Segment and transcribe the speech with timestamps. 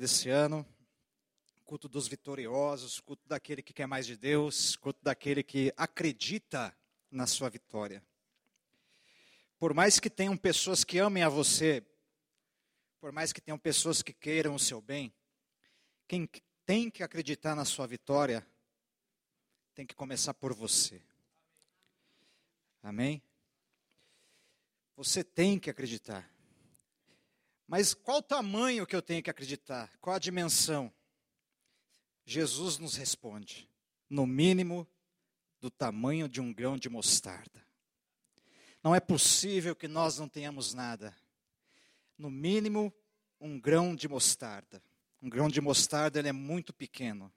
[0.00, 0.66] desse ano,
[1.66, 6.74] culto dos vitoriosos, culto daquele que quer mais de Deus, culto daquele que acredita
[7.10, 8.02] na sua vitória.
[9.58, 11.84] Por mais que tenham pessoas que amem a você,
[12.98, 15.12] por mais que tenham pessoas que queiram o seu bem,
[16.08, 16.26] quem
[16.64, 18.46] tem que acreditar na sua vitória
[19.74, 21.02] tem que começar por você.
[22.82, 23.22] Amém?
[24.96, 26.39] Você tem que acreditar.
[27.70, 29.88] Mas qual o tamanho que eu tenho que acreditar?
[30.00, 30.92] Qual a dimensão?
[32.24, 33.70] Jesus nos responde:
[34.08, 34.84] no mínimo
[35.60, 37.64] do tamanho de um grão de mostarda.
[38.82, 41.14] Não é possível que nós não tenhamos nada.
[42.18, 42.92] No mínimo,
[43.40, 44.82] um grão de mostarda.
[45.22, 47.32] Um grão de mostarda ele é muito pequeno.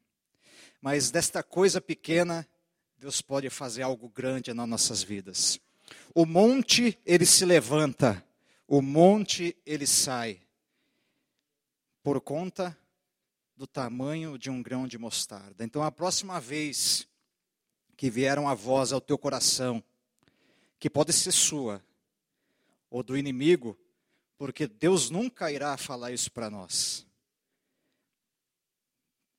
[0.82, 2.50] Mas desta coisa pequena,
[2.98, 5.60] Deus pode fazer algo grande nas nossas vidas.
[6.12, 8.26] O monte, ele se levanta
[8.76, 10.42] o monte ele sai
[12.02, 12.76] por conta
[13.56, 15.64] do tamanho de um grão de mostarda.
[15.64, 17.08] Então, a próxima vez
[17.96, 19.84] que vier uma voz ao teu coração,
[20.80, 21.86] que pode ser sua
[22.90, 23.78] ou do inimigo,
[24.40, 27.06] porque Deus nunca irá falar isso para nós.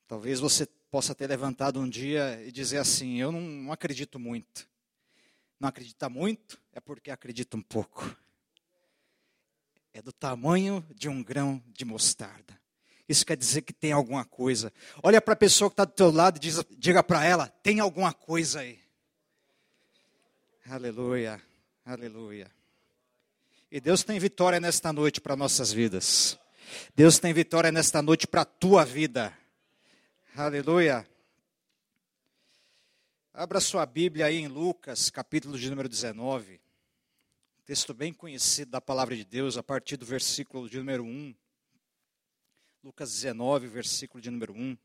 [0.07, 4.69] Talvez você possa ter levantado um dia e dizer assim: Eu não, não acredito muito.
[5.59, 8.17] Não acredita muito é porque acredita um pouco
[9.95, 12.61] é do tamanho de um grão de mostarda.
[13.09, 14.73] Isso quer dizer que tem alguma coisa.
[15.03, 17.79] Olha para a pessoa que está do teu lado e diz, diga para ela: tem
[17.79, 18.81] alguma coisa aí.
[20.69, 21.41] Aleluia,
[21.85, 22.51] aleluia.
[23.71, 26.39] E Deus tem vitória nesta noite para nossas vidas.
[26.97, 29.37] Deus tem vitória nesta noite para a tua vida.
[30.35, 31.07] Aleluia.
[33.33, 36.64] Abra sua Bíblia aí em Lucas, capítulo de número 19
[37.65, 41.35] texto bem conhecido da palavra de Deus, a partir do versículo de número 1.
[42.83, 44.75] Lucas 19, versículo de número 1.
[44.75, 44.79] O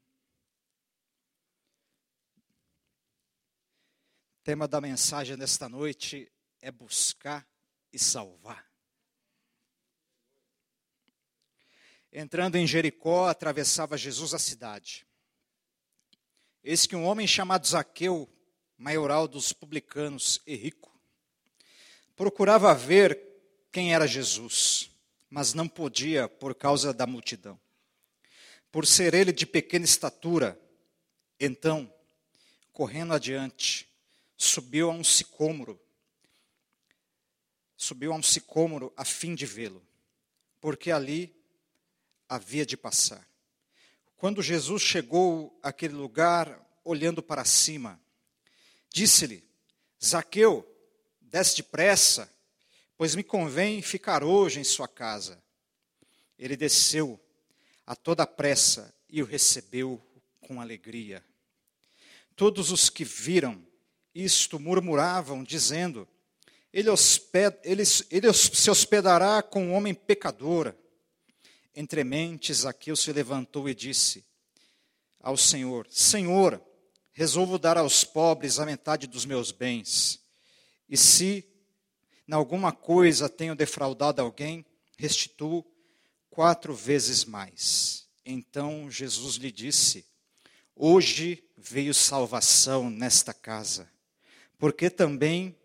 [4.46, 6.32] tema da mensagem nesta noite
[6.62, 7.46] é buscar
[7.92, 8.66] e salvar.
[12.14, 15.06] Entrando em Jericó, atravessava Jesus a cidade.
[16.64, 18.34] Eis que um homem chamado Zaqueu,
[18.78, 20.89] maioral dos publicanos e rico,
[22.20, 23.18] procurava ver
[23.72, 24.92] quem era Jesus,
[25.30, 27.58] mas não podia por causa da multidão.
[28.70, 30.60] Por ser ele de pequena estatura,
[31.40, 31.90] então,
[32.74, 33.88] correndo adiante,
[34.36, 35.80] subiu a um sicômoro,
[37.78, 39.82] subiu a um sicômoro a fim de vê-lo,
[40.60, 41.34] porque ali
[42.28, 43.26] havia de passar.
[44.18, 47.98] Quando Jesus chegou àquele lugar, olhando para cima,
[48.90, 49.42] disse-lhe:
[50.04, 50.69] Zaqueu,
[51.30, 52.32] desce depressa,
[52.98, 55.42] pois me convém ficar hoje em sua casa.
[56.38, 57.20] Ele desceu
[57.86, 60.02] a toda pressa e o recebeu
[60.42, 61.24] com alegria.
[62.36, 63.66] Todos os que viram
[64.14, 66.08] isto murmuravam, dizendo:
[66.72, 70.74] ele, hosped, ele, ele se hospedará com um homem pecador.
[71.76, 74.26] Entre mentes, Zaqueu se levantou e disse
[75.20, 76.62] ao Senhor: Senhor,
[77.12, 80.20] resolvo dar aos pobres a metade dos meus bens.
[80.90, 81.48] E se
[82.28, 84.66] em alguma coisa tenho defraudado alguém,
[84.98, 85.66] restituo
[86.30, 88.08] quatro vezes mais.
[88.26, 90.06] Então Jesus lhe disse:
[90.76, 93.92] Hoje veio salvação nesta casa,
[94.58, 95.58] porque também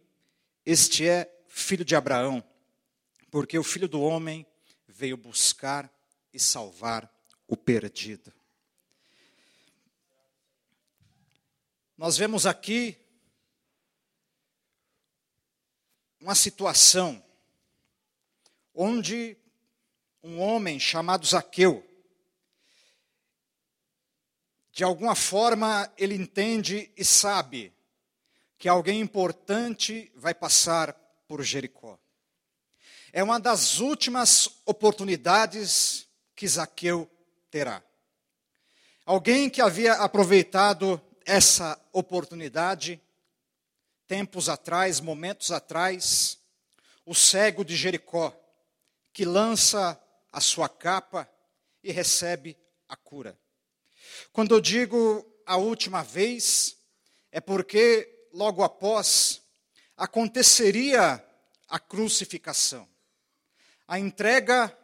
[0.64, 2.42] este é filho de Abraão,
[3.30, 4.46] porque o filho do homem
[4.88, 5.92] veio buscar
[6.32, 7.12] e salvar
[7.46, 8.32] o perdido.
[11.96, 13.03] Nós vemos aqui
[16.24, 17.22] uma situação
[18.74, 19.36] onde
[20.22, 21.86] um homem chamado Zaqueu,
[24.72, 27.74] de alguma forma, ele entende e sabe
[28.56, 30.94] que alguém importante vai passar
[31.28, 31.98] por Jericó.
[33.12, 37.06] É uma das últimas oportunidades que Zaqueu
[37.50, 37.84] terá.
[39.04, 42.98] Alguém que havia aproveitado essa oportunidade
[44.06, 46.38] tempos atrás, momentos atrás,
[47.04, 48.34] o cego de Jericó,
[49.12, 50.00] que lança
[50.32, 51.28] a sua capa
[51.82, 52.58] e recebe
[52.88, 53.38] a cura.
[54.32, 56.76] Quando eu digo a última vez,
[57.30, 59.42] é porque logo após
[59.96, 61.24] aconteceria
[61.68, 62.88] a crucificação,
[63.86, 64.76] a entrega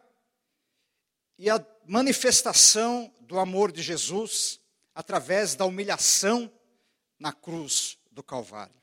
[1.37, 4.59] e a manifestação do amor de Jesus
[4.93, 6.51] através da humilhação
[7.19, 8.80] na cruz do Calvário.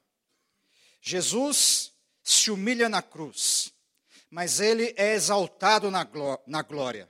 [1.00, 1.92] Jesus
[2.22, 3.72] se humilha na cruz,
[4.30, 7.08] mas ele é exaltado na glória.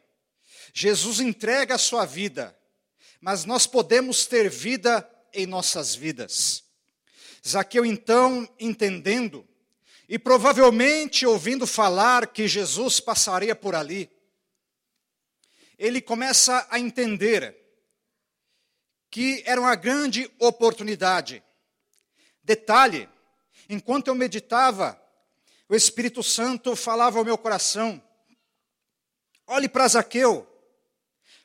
[0.72, 2.56] Jesus entrega a sua vida,
[3.20, 6.64] mas nós podemos ter vida em nossas vidas.
[7.46, 9.46] Zaqueu, então, entendendo,
[10.08, 14.10] e provavelmente ouvindo falar que Jesus passaria por ali,
[15.78, 17.56] ele começa a entender
[19.10, 21.42] que era uma grande oportunidade.
[22.42, 23.08] Detalhe:
[23.68, 25.00] enquanto eu meditava,
[25.68, 28.02] o Espírito Santo falava ao meu coração:
[29.46, 30.46] olhe para Zaqueu,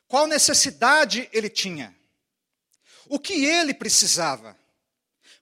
[0.08, 1.94] qual necessidade ele tinha,
[3.06, 4.56] o que ele precisava.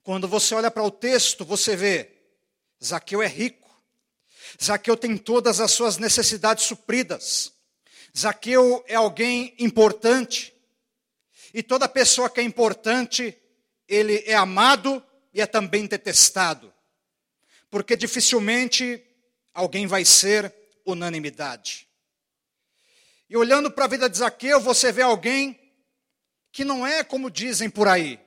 [0.03, 2.11] Quando você olha para o texto, você vê:
[2.83, 3.71] Zaqueu é rico,
[4.63, 7.53] Zaqueu tem todas as suas necessidades supridas,
[8.17, 10.53] Zaqueu é alguém importante,
[11.55, 13.39] e toda pessoa que é importante,
[13.87, 16.72] ele é amado e é também detestado,
[17.73, 19.03] porque dificilmente
[19.55, 20.55] alguém vai ser
[20.85, 21.89] unanimidade.
[23.31, 25.59] E olhando para a vida de Zaqueu, você vê alguém
[26.53, 28.21] que não é como dizem por aí.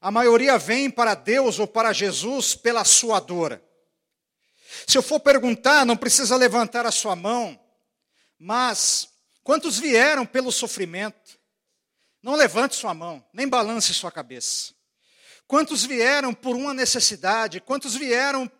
[0.00, 3.60] A maioria vem para Deus ou para Jesus pela sua dor.
[4.86, 7.58] Se eu for perguntar, não precisa levantar a sua mão,
[8.38, 9.08] mas
[9.42, 11.36] quantos vieram pelo sofrimento?
[12.22, 14.72] Não levante sua mão, nem balance sua cabeça.
[15.52, 17.60] Quantos vieram por uma necessidade?
[17.60, 18.50] Quantos vieram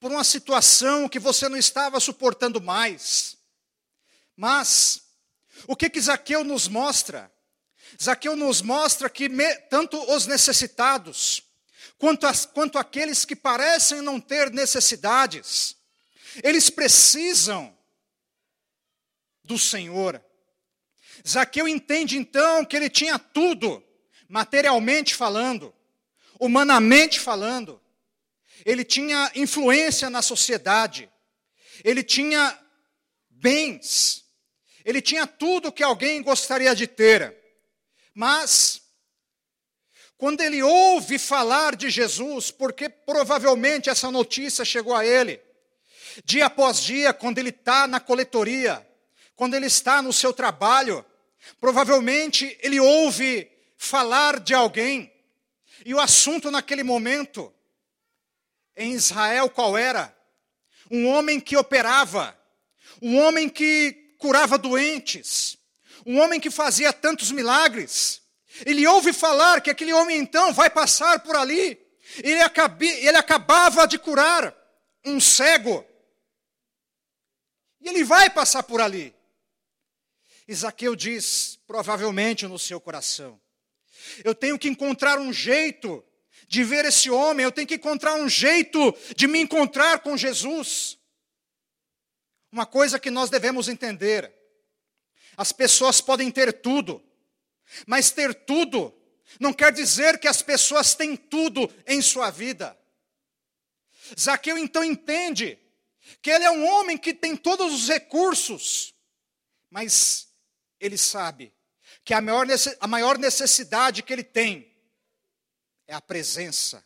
[0.00, 3.36] por uma situação que você não estava suportando mais?
[4.34, 5.02] Mas,
[5.66, 7.30] o que que Zaqueu nos mostra?
[8.02, 11.42] Zaqueu nos mostra que me, tanto os necessitados,
[11.98, 15.76] quanto, as, quanto aqueles que parecem não ter necessidades,
[16.42, 17.76] eles precisam
[19.44, 20.24] do Senhor.
[21.28, 23.84] Zaqueu entende então que ele tinha tudo,
[24.26, 25.74] materialmente falando,
[26.38, 27.80] humanamente falando.
[28.64, 31.10] Ele tinha influência na sociedade,
[31.84, 32.58] ele tinha
[33.30, 34.24] bens,
[34.84, 37.36] ele tinha tudo que alguém gostaria de ter.
[38.14, 38.82] Mas,
[40.16, 45.40] quando ele ouve falar de Jesus, porque provavelmente essa notícia chegou a ele,
[46.24, 48.84] dia após dia, quando ele está na coletoria,
[49.36, 51.04] quando ele está no seu trabalho,
[51.60, 55.12] provavelmente ele ouve falar de alguém,
[55.88, 57.50] e o assunto naquele momento,
[58.76, 60.14] em Israel, qual era?
[60.90, 62.38] Um homem que operava,
[63.00, 65.56] um homem que curava doentes,
[66.04, 68.20] um homem que fazia tantos milagres.
[68.66, 71.80] Ele ouve falar que aquele homem então vai passar por ali.
[72.22, 72.38] Ele,
[72.98, 74.54] ele acabava de curar
[75.06, 75.86] um cego.
[77.80, 79.16] E ele vai passar por ali.
[80.46, 83.40] Isaqueu diz, provavelmente no seu coração:
[84.24, 86.04] Eu tenho que encontrar um jeito
[86.46, 90.98] de ver esse homem, eu tenho que encontrar um jeito de me encontrar com Jesus.
[92.50, 94.32] Uma coisa que nós devemos entender:
[95.36, 97.02] as pessoas podem ter tudo,
[97.86, 98.94] mas ter tudo
[99.38, 102.78] não quer dizer que as pessoas têm tudo em sua vida.
[104.18, 105.58] Zaqueu então entende
[106.22, 108.94] que ele é um homem que tem todos os recursos,
[109.70, 110.28] mas
[110.80, 111.52] ele sabe
[112.08, 112.46] que a maior,
[112.80, 114.74] a maior necessidade que ele tem
[115.86, 116.82] é a presença,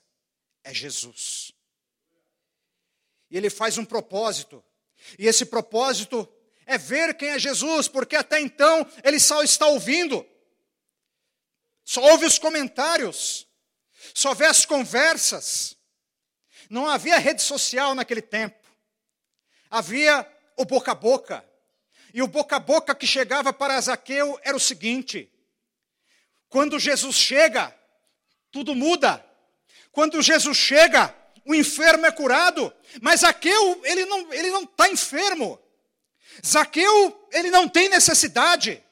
[0.64, 1.52] é Jesus.
[3.30, 4.64] E ele faz um propósito,
[5.16, 6.28] e esse propósito
[6.66, 10.26] é ver quem é Jesus, porque até então ele só está ouvindo,
[11.84, 13.46] só ouve os comentários,
[14.12, 15.76] só vê as conversas.
[16.68, 18.68] Não havia rede social naquele tempo,
[19.70, 21.48] havia o boca a boca.
[22.14, 25.30] E o boca a boca que chegava para Zaqueu era o seguinte:
[26.48, 27.74] quando Jesus chega,
[28.50, 29.24] tudo muda.
[29.90, 31.14] Quando Jesus chega,
[31.44, 32.72] o enfermo é curado.
[33.00, 35.58] Mas Zaqueu, ele não ele não está enfermo.
[36.44, 38.82] Zaqueu, ele não tem necessidade.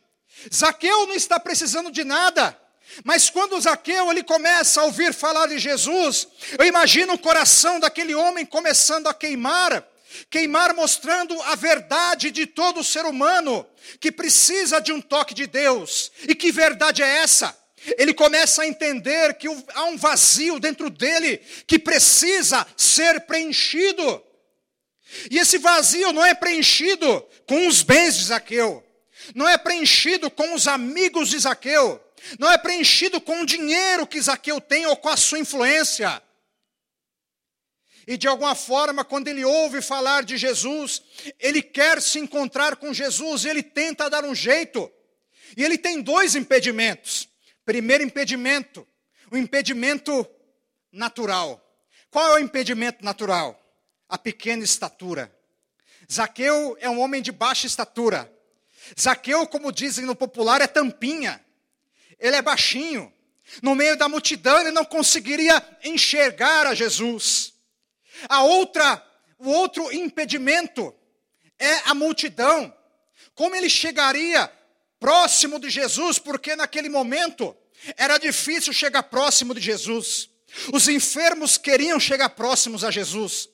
[0.53, 2.59] Zaqueu não está precisando de nada.
[3.05, 6.27] Mas quando Zaqueu ele começa a ouvir falar de Jesus,
[6.59, 9.87] eu imagino o coração daquele homem começando a queimar,
[10.29, 13.67] queimar mostrando a verdade de todo ser humano
[13.99, 16.11] que precisa de um toque de Deus.
[16.29, 17.57] E que verdade é essa?
[17.97, 24.23] Ele começa a entender que há um vazio dentro dele que precisa ser preenchido.
[25.31, 28.85] E esse vazio não é preenchido com os bens de Zaqueu,
[29.35, 32.01] não é preenchido com os amigos de Zaqueu,
[32.39, 36.23] não é preenchido com o dinheiro que Zaqueu tem ou com a sua influência.
[38.11, 41.03] E de alguma forma, quando ele ouve falar de Jesus,
[41.39, 44.91] ele quer se encontrar com Jesus, ele tenta dar um jeito.
[45.57, 47.29] E ele tem dois impedimentos.
[47.65, 48.87] Primeiro impedimento,
[49.31, 50.29] o impedimento
[50.93, 51.65] natural.
[52.11, 53.57] Qual é o impedimento natural?
[54.11, 55.33] a pequena estatura.
[56.13, 58.31] Zaqueu é um homem de baixa estatura.
[59.01, 61.41] Zaqueu, como dizem no popular, é tampinha.
[62.19, 63.13] Ele é baixinho.
[63.63, 67.55] No meio da multidão, ele não conseguiria enxergar a Jesus.
[68.29, 69.05] A outra,
[69.39, 70.95] o outro impedimento
[71.59, 72.75] é a multidão.
[73.35, 74.51] Como ele chegaria
[74.99, 76.19] próximo de Jesus?
[76.19, 77.57] Porque naquele momento
[77.97, 80.29] era difícil chegar próximo de Jesus.
[80.73, 83.49] Os enfermos queriam chegar próximos a Jesus.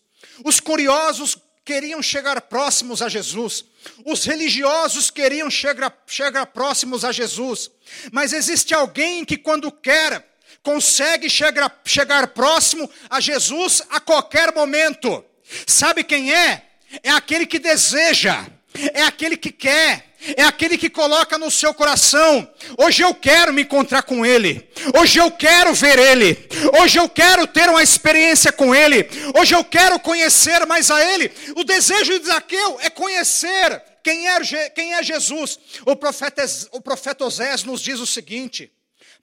[0.44, 3.64] Os curiosos queriam chegar próximos a Jesus.
[4.04, 7.70] Os religiosos queriam chegar, chegar próximos a Jesus.
[8.12, 10.35] Mas existe alguém que, quando quer,
[10.66, 15.24] consegue chegar, chegar próximo a Jesus a qualquer momento.
[15.64, 16.60] Sabe quem é?
[17.04, 18.44] É aquele que deseja,
[18.92, 23.62] é aquele que quer, é aquele que coloca no seu coração: hoje eu quero me
[23.62, 24.68] encontrar com Ele,
[24.98, 26.48] hoje eu quero ver Ele,
[26.80, 29.08] hoje eu quero ter uma experiência com Ele,
[29.38, 31.30] hoje eu quero conhecer mais a Ele.
[31.54, 35.60] O desejo de Zaqueu é conhecer quem é, quem é Jesus.
[35.86, 38.72] O profeta, o profeta Osés nos diz o seguinte: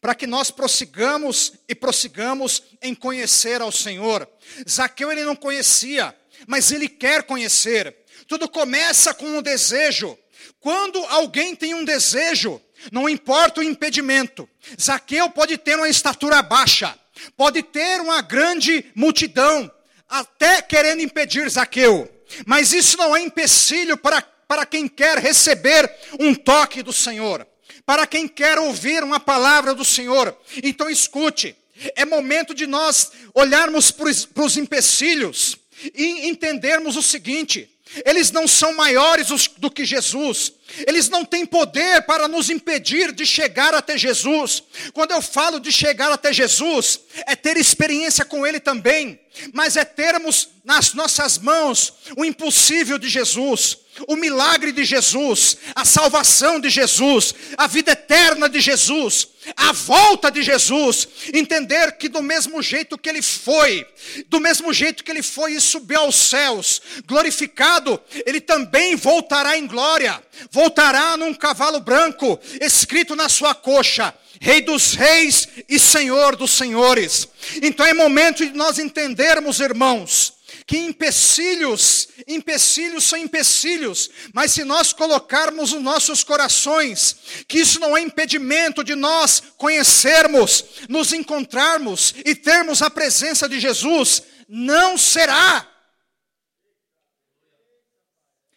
[0.03, 4.27] para que nós prossigamos e prossigamos em conhecer ao Senhor.
[4.69, 6.13] Zaqueu ele não conhecia,
[6.45, 7.95] mas ele quer conhecer.
[8.27, 10.19] Tudo começa com um desejo.
[10.59, 14.47] Quando alguém tem um desejo, não importa o impedimento.
[14.77, 16.99] Zaqueu pode ter uma estatura baixa,
[17.37, 19.71] pode ter uma grande multidão,
[20.09, 22.13] até querendo impedir Zaqueu.
[22.45, 27.47] Mas isso não é empecilho para, para quem quer receber um toque do Senhor,
[27.85, 30.35] para quem quer ouvir uma palavra do Senhor.
[30.63, 31.55] Então escute,
[31.95, 35.57] é momento de nós olharmos para os empecilhos
[35.93, 37.69] e entendermos o seguinte:
[38.05, 40.53] eles não são maiores do que Jesus,
[40.87, 44.63] eles não têm poder para nos impedir de chegar até Jesus.
[44.93, 49.19] Quando eu falo de chegar até Jesus, é ter experiência com Ele também,
[49.53, 55.85] mas é termos nas nossas mãos o impossível de Jesus, o milagre de Jesus, a
[55.85, 62.21] salvação de Jesus, a vida eterna de Jesus, a volta de Jesus, entender que do
[62.21, 63.85] mesmo jeito que ele foi,
[64.27, 69.67] do mesmo jeito que ele foi e subiu aos céus, glorificado, ele também voltará em
[69.67, 76.51] glória, voltará num cavalo branco, escrito na sua coxa, Rei dos reis e Senhor dos
[76.51, 77.29] senhores.
[77.61, 80.33] Então é momento de nós entendermos, irmãos,
[80.65, 87.17] que empecilhos, empecilhos são empecilhos, mas se nós colocarmos nos nossos corações,
[87.47, 93.59] que isso não é impedimento de nós conhecermos, nos encontrarmos e termos a presença de
[93.59, 95.67] Jesus, não será.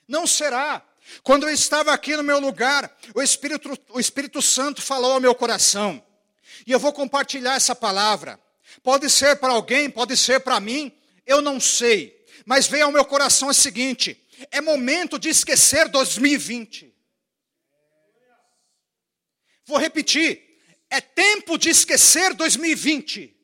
[0.06, 0.82] Não será.
[1.22, 5.34] Quando eu estava aqui no meu lugar, o Espírito, o Espírito Santo falou ao meu
[5.34, 6.02] coração,
[6.66, 8.40] e eu vou compartilhar essa palavra.
[8.82, 10.92] Pode ser para alguém, pode ser para mim,
[11.26, 16.94] eu não sei, mas veio ao meu coração o seguinte: é momento de esquecer 2020.
[19.66, 20.42] Vou repetir,
[20.88, 23.34] é tempo de esquecer 2020.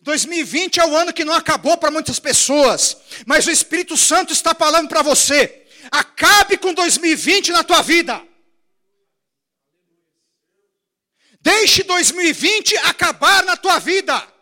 [0.00, 4.54] 2020 é o ano que não acabou para muitas pessoas, mas o Espírito Santo está
[4.54, 8.26] falando para você: acabe com 2020 na tua vida.
[11.40, 14.35] Deixe 2020 acabar na tua vida.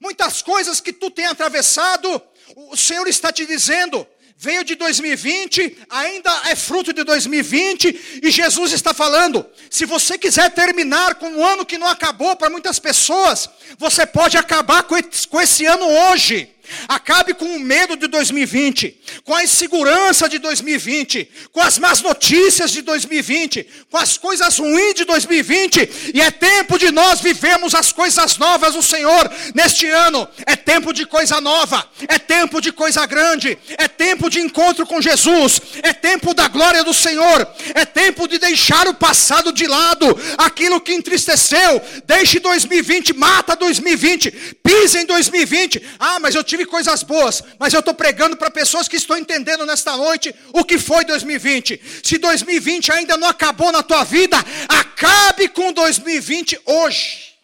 [0.00, 2.22] Muitas coisas que tu tem atravessado,
[2.56, 8.72] o Senhor está te dizendo, veio de 2020, ainda é fruto de 2020, e Jesus
[8.72, 13.50] está falando: se você quiser terminar com um ano que não acabou para muitas pessoas,
[13.76, 16.50] você pode acabar com esse ano hoje.
[16.88, 22.70] Acabe com o medo de 2020, com a insegurança de 2020, com as más notícias
[22.70, 26.12] de 2020, com as coisas ruins de 2020.
[26.14, 30.28] E é tempo de nós vivermos as coisas novas do Senhor neste ano.
[30.46, 35.00] É tempo de coisa nova, é tempo de coisa grande, é tempo de encontro com
[35.00, 40.06] Jesus, é tempo da glória do Senhor, é tempo de deixar o passado de lado,
[40.38, 41.82] aquilo que entristeceu.
[42.06, 44.30] Deixe 2020, mata 2020,
[44.62, 45.82] pise em 2020.
[45.98, 49.16] Ah, mas eu tive tive coisas boas, mas eu estou pregando para pessoas que estão
[49.16, 51.80] entendendo nesta noite o que foi 2020.
[52.04, 54.36] Se 2020 ainda não acabou na tua vida,
[54.68, 57.34] acabe com 2020 hoje.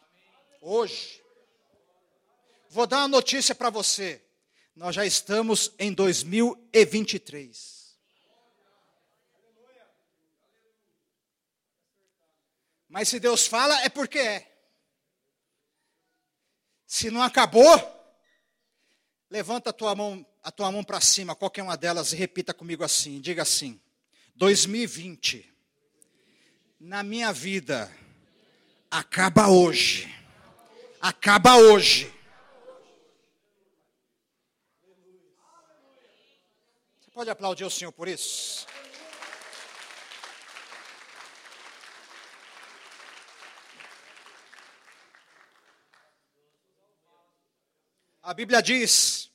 [0.61, 1.23] Hoje.
[2.71, 4.23] Vou dar uma notícia para você.
[4.75, 7.77] Nós já estamos em 2023.
[12.89, 14.53] Mas se Deus fala, é porque é.
[16.87, 17.96] Se não acabou,
[19.29, 22.85] Levanta a tua mão, a tua mão para cima, qualquer uma delas, e repita comigo
[22.85, 23.21] assim.
[23.21, 23.81] Diga assim:
[24.37, 25.53] 2020,
[26.79, 27.91] na minha vida,
[28.91, 30.15] acaba hoje.
[31.01, 32.13] Acaba hoje.
[37.01, 38.67] Você pode aplaudir o Senhor por isso?
[48.27, 49.31] A Bíblia diz,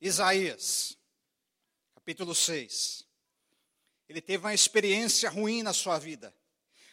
[0.00, 0.96] Isaías,
[1.94, 3.06] capítulo 6,
[4.08, 6.34] ele teve uma experiência ruim na sua vida.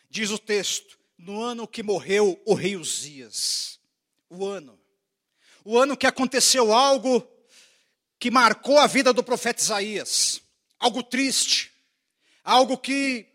[0.09, 3.79] Diz o texto: no ano que morreu o rei Uzias,
[4.29, 4.77] o ano,
[5.63, 7.25] o ano que aconteceu algo
[8.19, 10.41] que marcou a vida do profeta Isaías,
[10.77, 11.71] algo triste,
[12.43, 13.25] algo que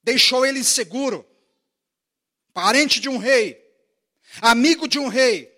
[0.00, 1.28] deixou ele inseguro,
[2.52, 3.63] parente de um rei,
[4.40, 5.52] amigo de um rei,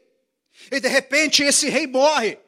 [0.70, 2.38] e de repente esse rei morre,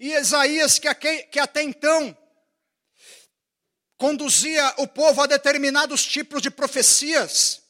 [0.00, 2.16] e Isaías, que, até então
[3.96, 7.62] conduzia o povo a determinados tipos de profecias,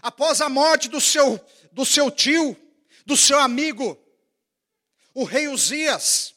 [0.00, 1.38] após a morte do seu,
[1.72, 2.56] do seu tio,
[3.04, 3.98] do seu amigo,
[5.12, 6.34] o rei Uzias,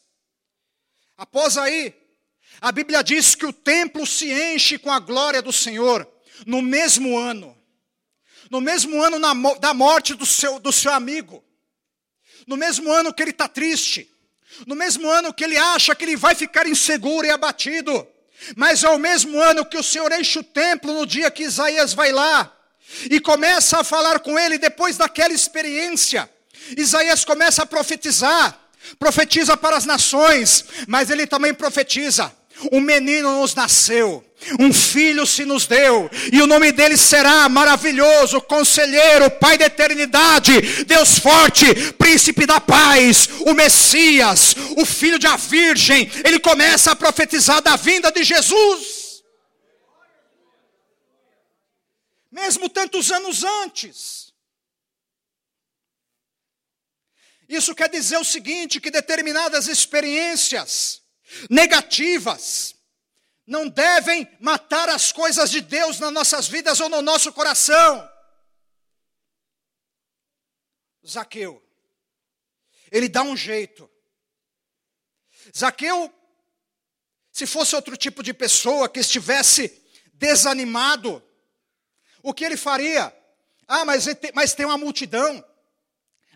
[1.16, 1.94] após aí,
[2.60, 6.10] a Bíblia diz que o templo se enche com a glória do Senhor,
[6.46, 7.56] no mesmo ano,
[8.50, 9.18] no mesmo ano
[9.60, 11.42] da morte do seu, do seu amigo,
[12.46, 14.10] no mesmo ano que ele está triste,
[14.66, 18.06] no mesmo ano que ele acha que ele vai ficar inseguro e abatido,
[18.56, 21.94] mas é o mesmo ano que o Senhor enche o templo no dia que Isaías
[21.94, 22.52] vai lá
[23.08, 26.28] e começa a falar com ele depois daquela experiência.
[26.76, 28.58] Isaías começa a profetizar,
[28.98, 32.34] profetiza para as nações, mas ele também profetiza:
[32.72, 34.24] um menino nos nasceu,
[34.58, 40.84] um filho se nos deu, e o nome dele será maravilhoso, conselheiro, Pai da eternidade,
[40.84, 46.10] Deus forte, príncipe da paz, o Messias, o filho de a Virgem.
[46.24, 49.22] Ele começa a profetizar da vinda de Jesus.
[52.30, 54.32] Mesmo tantos anos antes.
[57.48, 60.99] Isso quer dizer o seguinte: que determinadas experiências
[61.48, 62.74] negativas,
[63.46, 68.08] não devem matar as coisas de Deus nas nossas vidas ou no nosso coração.
[71.06, 71.62] Zaqueu,
[72.90, 73.90] ele dá um jeito.
[75.56, 76.12] Zaqueu,
[77.32, 79.82] se fosse outro tipo de pessoa que estivesse
[80.14, 81.22] desanimado,
[82.22, 83.16] o que ele faria?
[83.66, 85.44] Ah, mas, mas tem uma multidão.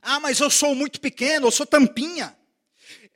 [0.01, 2.37] Ah, mas eu sou muito pequeno, eu sou tampinha.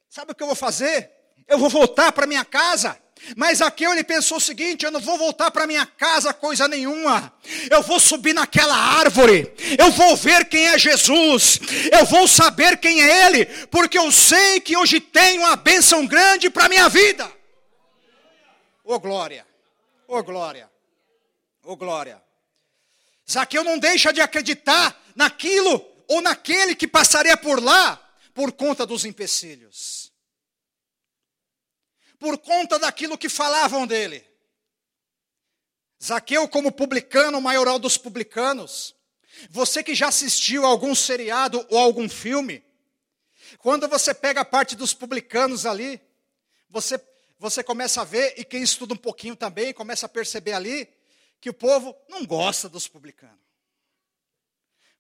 [0.09, 1.18] Sabe o que eu vou fazer?
[1.49, 2.99] Eu vou voltar para minha casa
[3.37, 7.33] mas Aqueu ele pensou o seguinte: eu não vou voltar para minha casa coisa nenhuma.
[7.71, 9.53] Eu vou subir naquela árvore.
[9.79, 11.61] Eu vou ver quem é Jesus.
[11.93, 16.49] Eu vou saber quem é ele, porque eu sei que hoje tenho uma bênção grande
[16.51, 17.31] para minha vida.
[18.85, 19.47] Ô oh, glória.
[20.07, 20.71] Ô oh, glória.
[21.65, 22.23] Ô oh, glória.
[23.31, 28.01] Zaqueu não deixa de acreditar naquilo ou naquele que passaria por lá
[28.33, 29.98] por conta dos empecilhos
[32.19, 34.25] por conta daquilo que falavam dele.
[36.03, 38.95] Zaqueu, como publicano, maioral dos publicanos,
[39.51, 42.65] você que já assistiu a algum seriado ou algum filme,
[43.59, 46.01] quando você pega a parte dos publicanos ali,
[46.69, 47.01] você,
[47.39, 50.89] você começa a ver, e quem estuda um pouquinho também, começa a perceber ali,
[51.41, 53.39] que o povo não gosta dos publicanos.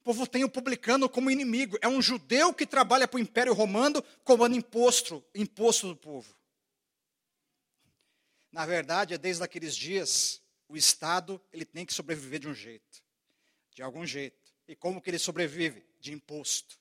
[0.01, 1.77] O povo tem o publicano como inimigo.
[1.83, 6.38] É um judeu que trabalha para o Império Romano, comando imposto, imposto do povo.
[8.51, 13.03] Na verdade, é desde aqueles dias, o Estado ele tem que sobreviver de um jeito,
[13.75, 14.53] de algum jeito.
[14.67, 15.85] E como que ele sobrevive?
[16.01, 16.79] De imposto.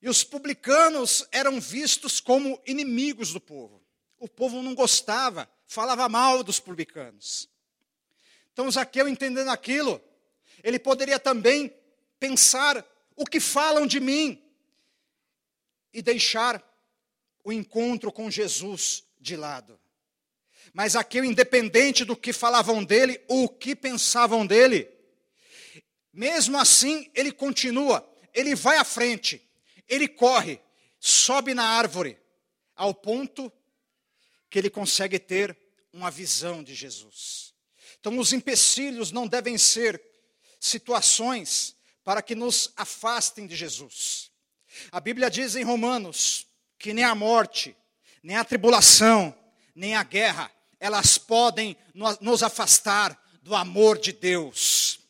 [0.00, 3.82] E os publicanos eram vistos como inimigos do povo.
[4.18, 7.48] O povo não gostava, falava mal dos publicanos.
[8.52, 10.02] Então Zaqueu, entendendo aquilo,
[10.62, 11.74] ele poderia também
[12.18, 12.84] pensar
[13.16, 14.42] o que falam de mim
[15.92, 16.62] e deixar
[17.44, 19.80] o encontro com Jesus de lado.
[20.74, 24.88] Mas aquele independente do que falavam dele ou o que pensavam dele,
[26.12, 29.40] mesmo assim ele continua, ele vai à frente,
[29.88, 30.60] ele corre,
[30.98, 32.18] sobe na árvore,
[32.74, 33.50] ao ponto
[34.50, 35.56] que ele consegue ter
[35.92, 37.54] uma visão de Jesus.
[38.00, 40.02] Então, os empecilhos não devem ser
[40.58, 44.30] situações para que nos afastem de Jesus.
[44.90, 46.46] A Bíblia diz em Romanos
[46.78, 47.76] que nem a morte,
[48.22, 49.34] nem a tribulação,
[49.74, 51.76] nem a guerra, elas podem
[52.20, 55.00] nos afastar do amor de Deus.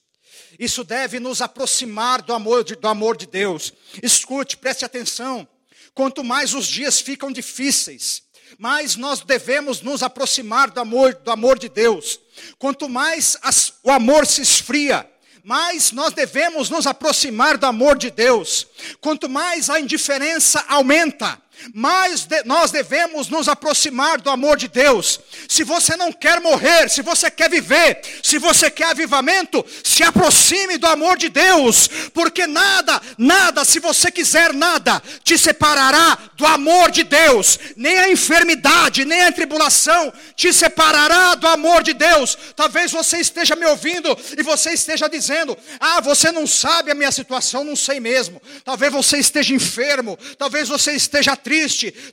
[0.59, 3.73] Isso deve nos aproximar do amor de, do amor de Deus.
[4.03, 5.47] Escute, preste atenção.
[5.95, 8.23] Quanto mais os dias ficam difíceis,
[8.59, 12.21] mais nós devemos nos aproximar do amor, do amor de Deus.
[12.59, 15.09] Quanto mais as, o amor se esfria,
[15.43, 18.67] mais nós devemos nos aproximar do amor de Deus.
[19.01, 21.41] Quanto mais a indiferença aumenta,
[21.75, 25.21] mais de, nós devemos nos aproximar do amor de Deus.
[25.49, 30.77] Se você não quer morrer, se você quer viver, se você quer avivamento, se aproxime
[30.79, 36.91] do amor de Deus, porque nada, nada, se você quiser nada, te separará do amor
[36.91, 42.37] de Deus, nem a enfermidade, nem a tribulação te separará do amor de Deus.
[42.57, 47.13] Talvez você esteja me ouvindo e você esteja dizendo: Ah, você não sabe a minha
[47.13, 48.41] situação, não sei mesmo.
[48.65, 51.52] Talvez você esteja enfermo, talvez você esteja triste,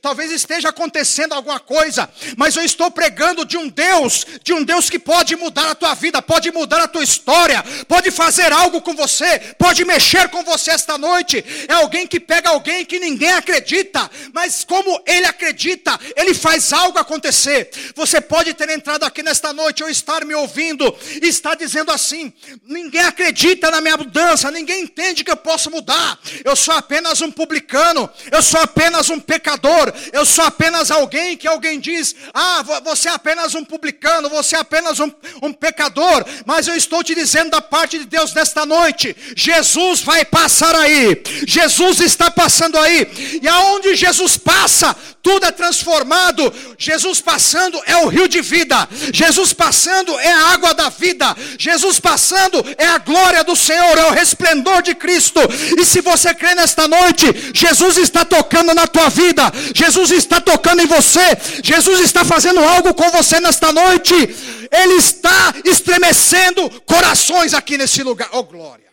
[0.00, 4.90] talvez esteja acontecendo alguma coisa, mas eu estou pregando de um Deus, de um Deus
[4.90, 8.94] que pode mudar a tua vida, pode mudar a tua história, pode fazer algo com
[8.94, 11.44] você, pode mexer com você esta noite.
[11.68, 16.98] É alguém que pega alguém que ninguém acredita, mas como ele acredita, ele faz algo
[16.98, 17.70] acontecer.
[17.94, 22.32] Você pode ter entrado aqui nesta noite ou estar me ouvindo e estar dizendo assim:
[22.66, 26.18] ninguém acredita na minha mudança, ninguém entende que eu posso mudar.
[26.44, 31.46] Eu sou apenas um publicano, eu sou apenas um pecador, eu sou apenas alguém que
[31.46, 35.10] alguém diz: ah, você é apenas um publicano, você é apenas um,
[35.42, 40.24] um pecador, mas eu estou te dizendo da parte de Deus nesta noite: Jesus vai
[40.24, 46.52] passar aí, Jesus está passando aí, e aonde Jesus passa, tudo é transformado.
[46.78, 52.00] Jesus passando é o rio de vida, Jesus passando é a água da vida, Jesus
[52.00, 55.40] passando é a glória do Senhor, é o resplendor de Cristo.
[55.78, 59.42] E se você crê nesta noite, Jesus está tocando na tua vida,
[59.74, 61.20] Jesus está tocando em você,
[61.62, 68.30] Jesus está fazendo algo com você nesta noite, Ele está estremecendo corações aqui nesse lugar.
[68.32, 68.90] Oh glória!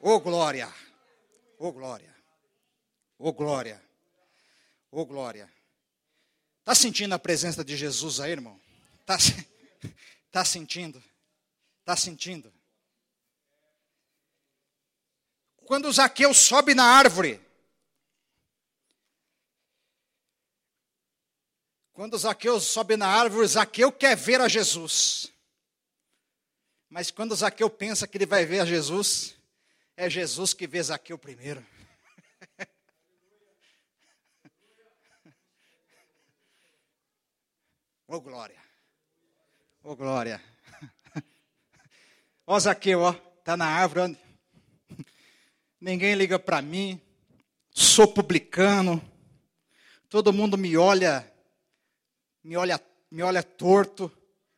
[0.00, 0.68] Oh glória!
[1.58, 2.14] Oh glória!
[3.18, 3.82] Oh glória!
[4.90, 5.48] Oh glória!
[6.60, 8.60] Está sentindo a presença de Jesus aí, irmão?
[9.00, 9.16] Está
[10.30, 11.02] tá sentindo?
[11.80, 12.52] Está sentindo?
[15.64, 17.40] Quando Zaqueu sobe na árvore,
[21.92, 25.30] quando Zaqueu sobe na árvore, Zaqueu quer ver a Jesus.
[26.88, 29.36] Mas quando Zaqueu pensa que ele vai ver a Jesus,
[29.96, 31.64] é Jesus que vê Zaqueu primeiro.
[38.08, 38.60] Ô oh, glória.
[39.82, 40.42] Ô oh, glória.
[42.46, 44.18] Ó Zaqueu, ó, tá na árvore.
[45.80, 47.00] Ninguém liga para mim.
[47.70, 49.02] Sou publicano.
[50.10, 51.31] Todo mundo me olha
[52.42, 54.10] me olha, me olha torto,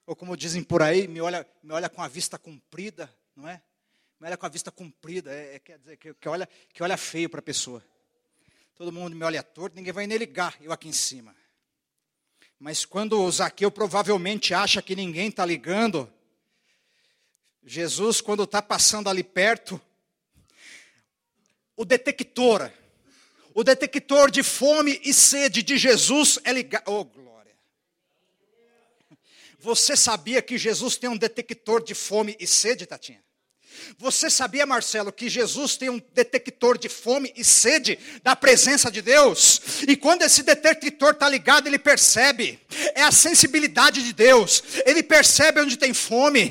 [0.07, 3.63] ou como dizem por aí, me olha, me olha com a vista comprida, não é?
[4.21, 6.97] Me olha com a vista comprida, é, é quer dizer que, que, olha, que olha
[6.97, 7.85] feio para a pessoa.
[8.75, 11.35] Todo mundo me olha torto, ninguém vai nem ligar, eu aqui em cima.
[12.59, 16.11] Mas quando o Zaqueu provavelmente acha que ninguém está ligando,
[17.65, 19.81] Jesus, quando está passando ali perto,
[21.77, 22.71] o detector,
[23.55, 26.85] o detector de fome e sede de Jesus é ligado.
[26.87, 27.34] Oh, glória!
[29.65, 33.25] Você sabia que Jesus tem um detector de fome e sede, Tatinha?
[33.99, 39.01] Você sabia, Marcelo, que Jesus tem um detector de fome e sede da presença de
[39.01, 39.61] Deus?
[39.87, 42.59] E quando esse detector está ligado, ele percebe.
[42.95, 44.63] É a sensibilidade de Deus.
[44.85, 46.51] Ele percebe onde tem fome.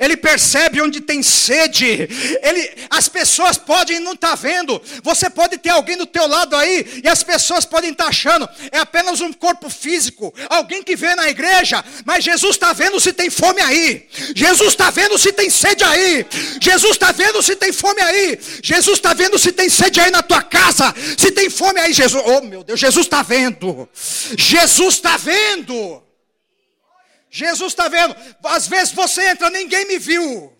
[0.00, 2.08] Ele percebe onde tem sede.
[2.42, 4.80] Ele, as pessoas podem não estar tá vendo.
[5.02, 8.48] Você pode ter alguém do teu lado aí e as pessoas podem estar tá achando
[8.70, 11.84] é apenas um corpo físico, alguém que vê na igreja.
[12.04, 14.08] Mas Jesus está vendo se tem fome aí.
[14.34, 16.26] Jesus está vendo se tem sede aí.
[16.64, 18.38] Jesus está vendo se tem fome aí.
[18.62, 20.94] Jesus está vendo se tem sede aí na tua casa.
[21.18, 22.22] Se tem fome aí, Jesus.
[22.24, 23.86] Oh meu Deus, Jesus está vendo.
[24.38, 26.02] Jesus está vendo.
[27.30, 28.16] Jesus está vendo.
[28.44, 30.50] Às vezes você entra, ninguém me viu.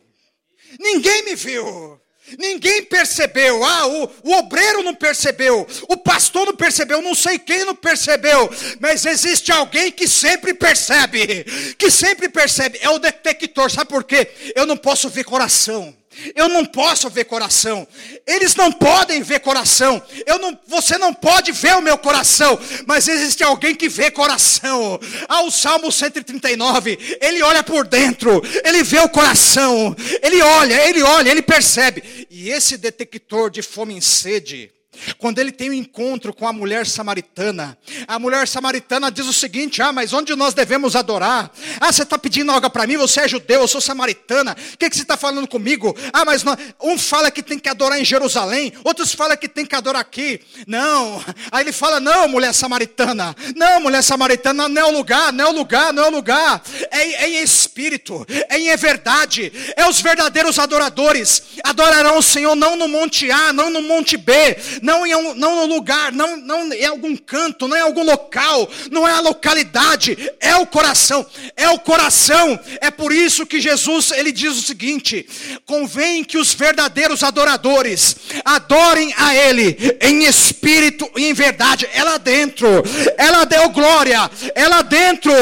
[0.79, 1.99] Ninguém me viu.
[2.39, 7.67] Ninguém percebeu, ah, o, o, obreiro não percebeu, o pastor não percebeu, não sei quem
[7.67, 11.45] não percebeu, mas existe alguém que sempre percebe,
[11.77, 14.27] que sempre percebe, é o detector, sabe por quê?
[14.55, 15.95] Eu não posso ver coração.
[16.35, 17.87] Eu não posso ver coração.
[18.27, 20.03] Eles não podem ver coração.
[20.27, 22.59] Eu não, você não pode ver o meu coração.
[22.87, 24.99] Mas existe alguém que vê coração.
[25.29, 27.19] Ah, o Salmo 139.
[27.21, 28.43] Ele olha por dentro.
[28.65, 29.95] Ele vê o coração.
[30.23, 32.27] Ele olha, ele olha, ele percebe.
[32.31, 34.71] E esse detector de fome e sede
[35.19, 37.77] quando ele tem um encontro com a mulher samaritana,
[38.07, 41.51] a mulher samaritana diz o seguinte: Ah, mas onde nós devemos adorar?
[41.81, 42.97] Ah, você está pedindo algo para mim?
[42.97, 44.57] Você é judeu, eu sou samaritana.
[44.73, 45.97] O que, que você está falando comigo?
[46.13, 46.57] Ah, mas não...
[46.83, 50.41] um fala que tem que adorar em Jerusalém, outros falam que tem que adorar aqui.
[50.67, 51.23] Não.
[51.51, 53.35] Aí ele fala: Não, mulher samaritana.
[53.55, 56.63] Não, mulher samaritana, não é o lugar, não é o lugar, não é o lugar.
[56.91, 59.53] É, é em espírito, é em verdade.
[59.77, 61.43] É os verdadeiros adoradores.
[61.63, 64.35] Adorarão o Senhor não no monte A, não no monte B
[64.85, 68.69] não em um, não no lugar, não, não em algum canto, não em algum local,
[68.91, 71.25] não é a localidade, é o coração,
[71.57, 72.61] é o coração.
[72.83, 75.27] É por isso que Jesus ele diz o seguinte:
[75.65, 81.89] convém que os verdadeiros adoradores adorem a Ele em espírito e em verdade.
[81.95, 82.69] É lá dentro,
[83.17, 85.33] ela deu glória, é lá dentro,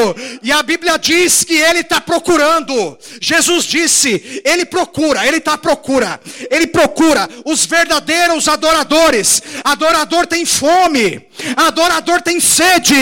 [0.41, 2.97] e a Bíblia diz que Ele está procurando.
[3.19, 9.32] Jesus disse: Ele procura, Ele está procura, Ele procura os verdadeiros adoradores.
[9.63, 12.93] Adorador tem fome, adorador tem sede,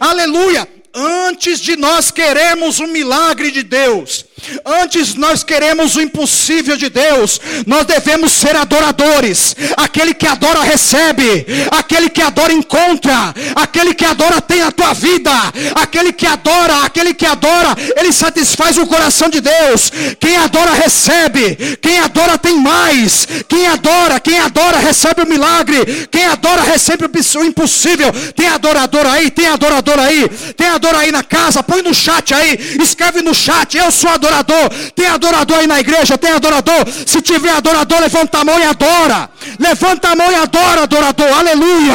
[0.00, 0.68] aleluia.
[0.94, 4.24] Antes de nós queremos um milagre de Deus,
[4.64, 9.56] Antes nós queremos o impossível de Deus, nós devemos ser adoradores.
[9.76, 15.32] Aquele que adora recebe, aquele que adora encontra, aquele que adora tem a tua vida,
[15.74, 19.90] aquele que adora, aquele que adora, ele satisfaz o coração de Deus.
[20.20, 23.26] Quem adora recebe, quem adora tem mais.
[23.48, 28.12] Quem adora, quem adora recebe o milagre, quem adora recebe o impossível.
[28.34, 32.78] Tem adorador aí, tem adorador aí, tem adorador aí na casa, põe no chat aí,
[32.80, 34.68] escreve no chat, eu sou adorador adorador.
[34.92, 36.18] Tem adorador aí na igreja?
[36.18, 36.86] Tem adorador?
[37.06, 39.30] Se tiver adorador, levanta a mão e adora.
[39.58, 41.28] Levanta a mão e adora, adorador.
[41.28, 41.94] Aleluia.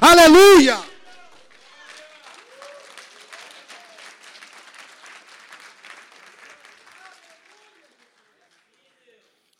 [0.00, 0.78] Aleluia.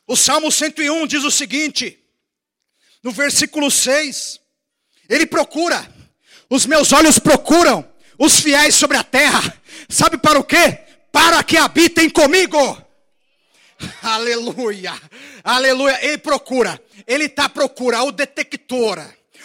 [0.07, 1.97] O Salmo 101 diz o seguinte,
[3.01, 4.41] no versículo 6:
[5.09, 5.89] Ele procura,
[6.49, 9.57] os meus olhos procuram os fiéis sobre a terra,
[9.89, 10.90] sabe para o quê?
[11.13, 12.79] Para que habitem comigo.
[14.03, 14.95] Aleluia,
[15.43, 15.99] aleluia.
[16.03, 19.03] Ele procura, ele está à procura, o detector,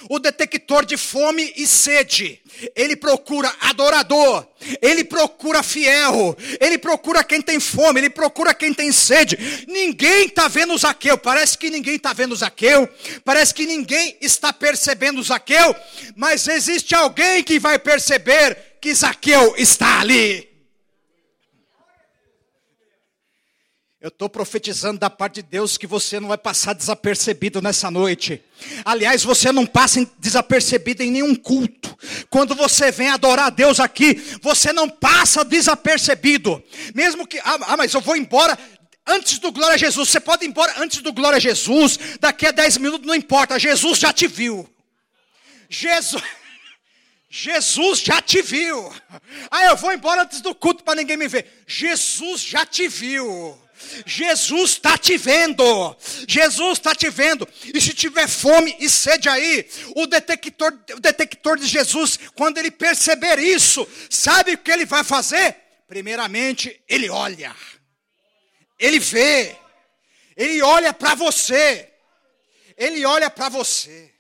[0.10, 2.42] o detector de fome e sede.
[2.76, 4.48] Ele procura adorador,
[4.82, 9.66] ele procura fiel, ele procura quem tem fome, ele procura quem tem sede.
[9.68, 12.90] Ninguém está vendo Zaqueu, parece que ninguém está vendo Zaqueu,
[13.24, 15.76] parece que ninguém está percebendo Zaqueu,
[16.16, 20.55] mas existe alguém que vai perceber que Zaqueu está ali.
[24.06, 28.40] Eu estou profetizando da parte de Deus que você não vai passar desapercebido nessa noite.
[28.86, 31.98] Aliás, você não passa desapercebido em nenhum culto.
[32.30, 34.14] Quando você vem adorar a Deus aqui,
[34.44, 36.64] você não passa desapercebido.
[36.94, 38.56] Mesmo que, ah, ah, mas eu vou embora
[39.08, 40.08] antes do glória a Jesus.
[40.08, 41.98] Você pode ir embora antes do glória a Jesus.
[42.20, 43.58] Daqui a 10 minutos não importa.
[43.58, 44.70] Jesus já te viu.
[45.68, 46.22] Jesus.
[47.28, 48.94] Jesus já te viu.
[49.50, 51.64] Ah, eu vou embora antes do culto para ninguém me ver.
[51.66, 53.65] Jesus já te viu.
[54.06, 55.98] Jesus está te vendo.
[56.28, 57.48] Jesus está te vendo.
[57.74, 62.72] E se tiver fome e sede aí, o detector, o detector de Jesus, quando ele
[62.72, 65.56] perceber isso, sabe o que ele vai fazer?
[65.88, 67.56] Primeiramente, ele olha.
[68.80, 69.56] Ele vê.
[70.36, 71.92] Ele olha para você.
[72.78, 74.14] Ele olha para você.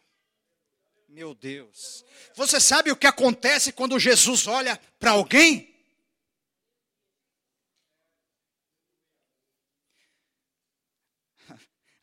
[1.09, 2.05] Meu Deus.
[2.35, 5.74] Você sabe o que acontece quando Jesus olha para alguém?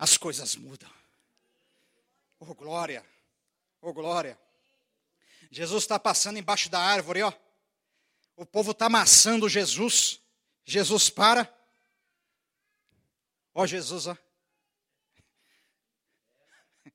[0.02, 0.90] As coisas mudam.
[2.40, 3.06] Oh, glória!
[3.80, 4.36] Oh, glória!
[5.48, 7.32] Jesus está passando embaixo da árvore, ó.
[8.34, 10.20] O povo está amassando Jesus.
[10.64, 11.48] Jesus para.
[13.54, 14.18] Ó, Jesus, ó.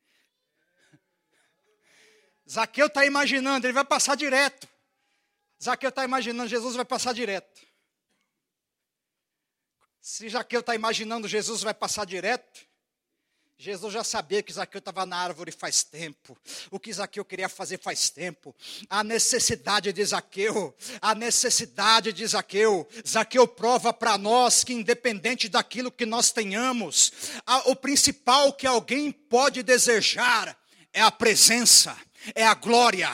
[2.46, 4.68] Zaqueu está imaginando, ele vai passar direto.
[5.64, 7.66] Zaqueu está imaginando, Jesus vai passar direto.
[10.02, 12.68] Se Zaqueu está imaginando, Jesus vai passar direto.
[13.60, 16.38] Jesus já sabia que Zaqueu estava na árvore faz tempo,
[16.70, 18.56] o que Zaqueu queria fazer faz tempo,
[18.88, 22.88] a necessidade de Zaqueu, a necessidade de Zaqueu.
[23.06, 27.12] Zaqueu prova para nós que, independente daquilo que nós tenhamos,
[27.48, 30.56] a, o principal que alguém pode desejar
[30.94, 31.98] é a presença
[32.36, 33.10] é a glória,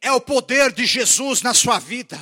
[0.00, 2.18] é o poder de Jesus na sua vida.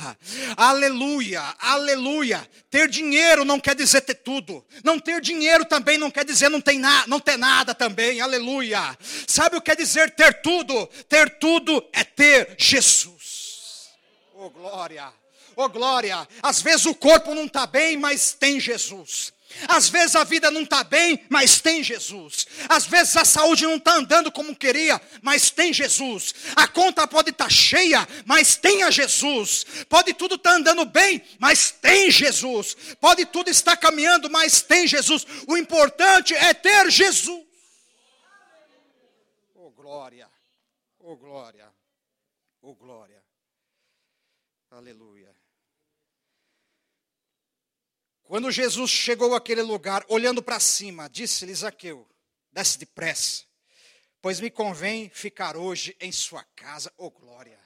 [0.55, 2.47] Aleluia, aleluia.
[2.69, 4.65] Ter dinheiro não quer dizer ter tudo.
[4.83, 8.21] Não ter dinheiro também não quer dizer não, tem na, não ter nada também.
[8.21, 8.97] Aleluia.
[9.27, 10.87] Sabe o que quer dizer ter tudo?
[11.07, 13.89] Ter tudo é ter Jesus.
[14.35, 15.11] Oh glória,
[15.55, 16.27] oh glória.
[16.41, 19.33] Às vezes o corpo não está bem, mas tem Jesus.
[19.67, 22.47] Às vezes a vida não está bem, mas tem Jesus.
[22.67, 26.33] Às vezes a saúde não está andando como queria, mas tem Jesus.
[26.55, 29.65] A conta pode estar tá cheia, mas tem a Jesus.
[29.87, 32.75] Pode tudo estar tá andando bem, mas tem Jesus.
[32.99, 35.25] Pode tudo estar caminhando, mas tem Jesus.
[35.47, 37.43] O importante é ter Jesus.
[39.55, 40.29] Oh glória,
[40.99, 41.67] oh glória,
[42.61, 43.23] oh glória.
[44.71, 45.38] Aleluia.
[48.29, 52.07] Quando Jesus chegou àquele lugar, olhando para cima, disse-lhe Zaqueu:
[52.51, 53.43] desce depressa,
[54.21, 56.93] pois me convém ficar hoje em sua casa.
[56.95, 57.59] Ô oh, glória!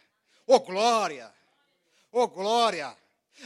[0.47, 1.35] Ô oh, glória!
[2.09, 2.97] Ô oh, glória!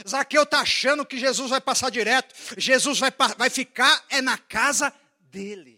[0.06, 2.32] Zaqueu está achando que Jesus vai passar direto.
[2.56, 5.76] Jesus vai, vai ficar é na casa dele.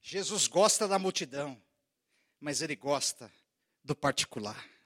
[0.00, 1.60] Jesus gosta da multidão,
[2.38, 3.28] mas ele gosta
[3.82, 4.77] do particular.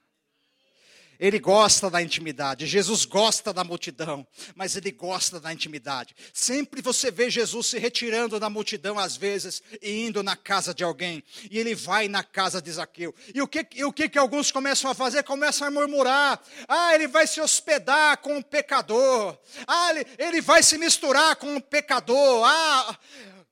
[1.23, 2.67] Ele gosta da intimidade.
[2.67, 6.13] Jesus gosta da multidão, mas ele gosta da intimidade.
[6.33, 10.83] Sempre você vê Jesus se retirando da multidão, às vezes, e indo na casa de
[10.83, 11.23] alguém.
[11.49, 13.15] E ele vai na casa de Zaqueu.
[13.33, 15.23] E o que, e o que, que alguns começam a fazer?
[15.23, 16.43] Começam a murmurar.
[16.67, 19.37] Ah, ele vai se hospedar com o pecador.
[19.65, 22.43] Ah, ele, ele vai se misturar com o pecador.
[22.45, 22.99] Ah,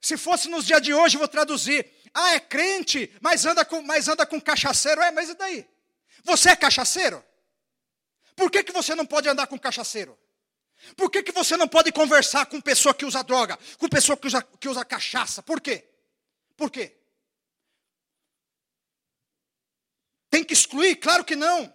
[0.01, 1.89] se fosse nos dias de hoje, vou traduzir.
[2.13, 4.99] Ah, é crente, mas anda com, mas anda com cachaceiro.
[5.01, 5.65] É, mas e daí?
[6.25, 7.23] Você é cachaceiro?
[8.35, 10.17] Por que, que você não pode andar com cachaceiro?
[10.95, 14.27] Por que, que você não pode conversar com pessoa que usa droga, com pessoa que
[14.27, 15.43] usa, que usa cachaça?
[15.43, 15.87] Por quê?
[16.57, 16.97] Por quê?
[20.29, 20.95] Tem que excluir?
[20.95, 21.73] Claro que não.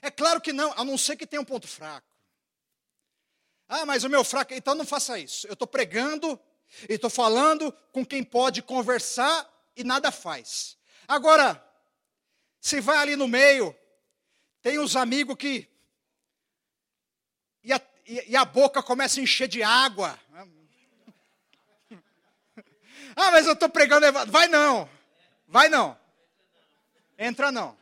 [0.00, 2.06] É claro que não, a não ser que tenha um ponto fraco.
[3.68, 5.46] Ah, mas o meu fraco, então não faça isso.
[5.46, 6.40] Eu estou pregando
[6.88, 10.78] e estou falando com quem pode conversar e nada faz.
[11.06, 11.62] Agora,
[12.60, 13.76] se vai ali no meio,
[14.62, 15.68] tem os amigos que
[18.08, 20.18] e a, e a boca começa a encher de água.
[23.20, 24.06] Ah, mas eu estou pregando.
[24.28, 24.88] Vai não.
[25.48, 25.98] Vai não.
[27.18, 27.76] Entra não.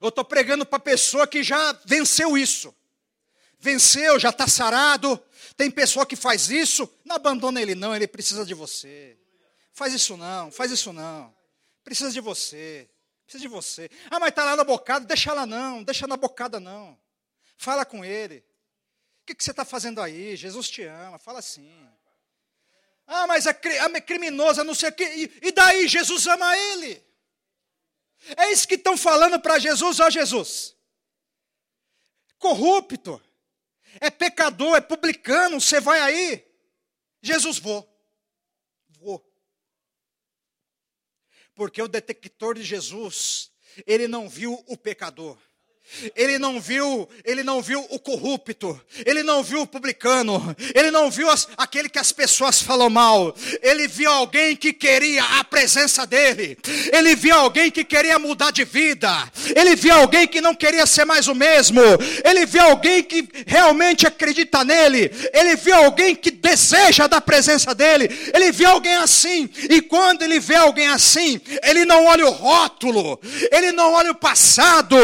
[0.00, 2.74] Eu estou pregando para pessoa que já venceu isso.
[3.58, 5.22] Venceu, já está sarado.
[5.58, 6.90] Tem pessoa que faz isso.
[7.04, 7.94] Não abandona ele, não.
[7.94, 9.18] Ele precisa de você.
[9.74, 11.34] Faz isso não, faz isso não.
[11.82, 12.88] Precisa de você.
[13.24, 13.90] Precisa de você.
[14.10, 15.04] Ah, mas está lá na bocada.
[15.04, 15.82] Deixa lá não.
[15.82, 16.98] Deixa na bocada não.
[17.56, 18.44] Fala com ele.
[19.24, 20.36] O que, que você está fazendo aí?
[20.36, 21.18] Jesus te ama.
[21.18, 21.90] Fala assim.
[23.06, 25.30] Ah, mas é, é criminoso, não sei o quê.
[25.40, 25.88] E, daí?
[25.88, 27.02] Jesus ama ele.
[28.36, 30.76] É isso que estão falando para Jesus, ó Jesus.
[32.38, 33.18] Corrupto.
[33.98, 35.58] É pecador, é publicano.
[35.58, 36.46] Você vai aí?
[37.22, 37.90] Jesus, vou.
[38.90, 39.26] Vou.
[41.54, 43.50] Porque o detector de Jesus,
[43.86, 45.38] ele não viu o pecador.
[46.16, 51.10] Ele não viu, ele não viu o corrupto, ele não viu o publicano, ele não
[51.10, 53.34] viu as, aquele que as pessoas falam mal.
[53.62, 56.58] Ele viu alguém que queria a presença dele.
[56.92, 59.10] Ele viu alguém que queria mudar de vida.
[59.54, 61.80] Ele viu alguém que não queria ser mais o mesmo.
[62.24, 65.10] Ele viu alguém que realmente acredita nele.
[65.32, 68.08] Ele viu alguém que deseja da presença dele.
[68.34, 69.48] Ele viu alguém assim.
[69.70, 73.20] E quando ele vê alguém assim, ele não olha o rótulo,
[73.50, 74.96] ele não olha o passado,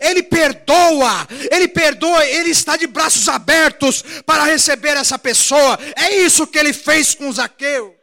[0.00, 5.78] ele perdoa, Ele perdoa, Ele está de braços abertos para receber essa pessoa.
[5.96, 7.98] É isso que Ele fez com Zaqueu.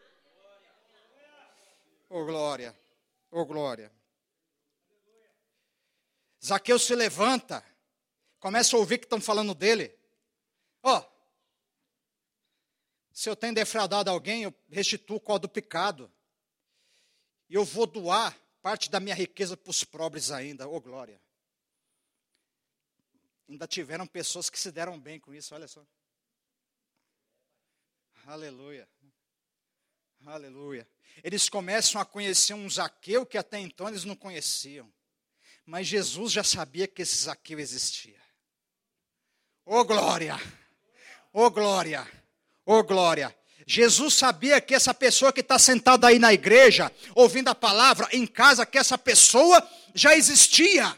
[2.09, 2.75] Oh glória,
[3.31, 3.91] oh glória.
[6.43, 7.63] Zaqueu se levanta,
[8.39, 9.93] começa a ouvir que estão falando dele.
[10.83, 11.15] Ó, oh,
[13.11, 16.11] se eu tenho defraudado alguém, eu restituo o do pecado.
[17.49, 20.67] E eu vou doar parte da minha riqueza para os pobres ainda.
[20.67, 21.21] Oh glória.
[23.47, 25.85] Ainda tiveram pessoas que se deram bem com isso, olha só.
[28.25, 28.87] Aleluia.
[30.25, 30.87] Aleluia.
[31.23, 34.91] Eles começam a conhecer um Zaqueu que até então eles não conheciam.
[35.65, 38.19] Mas Jesus já sabia que esse Zaqueu existia.
[39.63, 40.35] Oh glória!
[41.31, 42.07] Oh glória!
[42.65, 43.35] Oh glória!
[43.67, 48.27] Jesus sabia que essa pessoa que está sentada aí na igreja, ouvindo a palavra, em
[48.27, 50.97] casa, que essa pessoa já existia.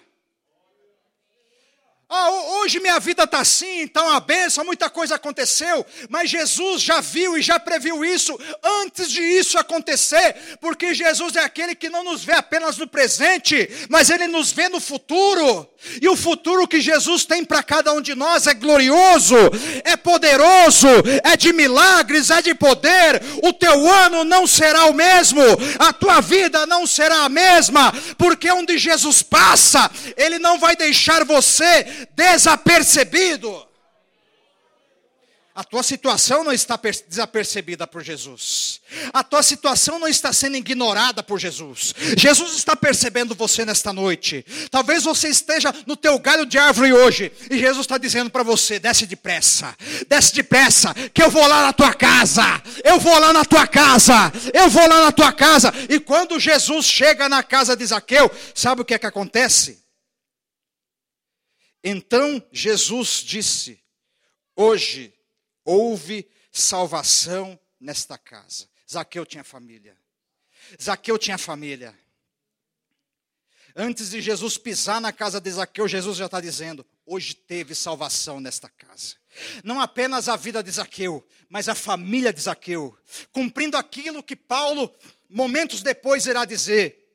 [2.10, 2.30] Ah,
[2.62, 7.38] hoje minha vida está assim, está uma benção, muita coisa aconteceu, mas Jesus já viu
[7.38, 12.24] e já previu isso antes de isso acontecer, porque Jesus é aquele que não nos
[12.24, 15.70] vê apenas no presente, mas ele nos vê no futuro,
[16.02, 19.36] e o futuro que Jesus tem para cada um de nós é glorioso,
[19.84, 20.88] é poderoso,
[21.24, 23.22] é de milagres, é de poder.
[23.44, 25.42] O teu ano não será o mesmo,
[25.78, 31.24] a tua vida não será a mesma, porque onde Jesus passa, ele não vai deixar
[31.24, 33.68] você desapercebido.
[35.58, 38.80] A tua situação não está desapercebida por Jesus.
[39.12, 41.96] A tua situação não está sendo ignorada por Jesus.
[42.16, 44.46] Jesus está percebendo você nesta noite.
[44.70, 48.78] Talvez você esteja no teu galho de árvore hoje e Jesus está dizendo para você:
[48.78, 49.76] desce depressa,
[50.08, 52.62] desce depressa, que eu vou lá na tua casa.
[52.84, 54.32] Eu vou lá na tua casa.
[54.54, 55.74] Eu vou lá na tua casa.
[55.90, 59.87] E quando Jesus chega na casa de Zaqueu, sabe o que é que acontece?
[61.84, 63.82] Então Jesus disse:
[64.56, 65.14] Hoje
[65.64, 68.68] houve salvação nesta casa.
[68.90, 69.98] Zaqueu tinha família.
[70.82, 71.98] Zaqueu tinha família.
[73.76, 78.40] Antes de Jesus pisar na casa de Zaqueu, Jesus já está dizendo: hoje teve salvação
[78.40, 79.16] nesta casa.
[79.64, 82.98] Não apenas a vida de Zaqueu, mas a família de Zaqueu,
[83.32, 84.92] cumprindo aquilo que Paulo,
[85.30, 87.07] momentos depois, irá dizer: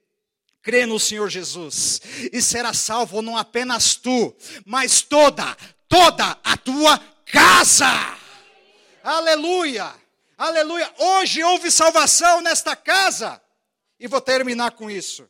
[0.63, 2.01] crê no Senhor Jesus
[2.33, 4.35] e será salvo não apenas tu,
[4.65, 5.57] mas toda,
[5.89, 7.87] toda a tua casa.
[9.03, 9.93] Aleluia,
[10.39, 10.95] aleluia.
[10.99, 13.43] Hoje houve salvação nesta casa.
[13.99, 15.29] E vou terminar com isso.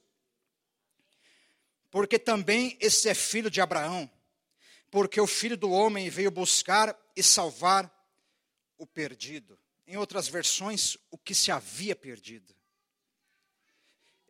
[1.90, 4.10] Porque também esse é filho de Abraão.
[4.90, 7.90] Porque o filho do homem veio buscar e salvar
[8.78, 9.58] o perdido.
[9.86, 12.54] Em outras versões, o que se havia perdido.